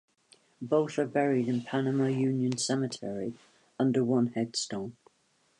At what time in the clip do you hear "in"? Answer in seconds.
1.47-1.61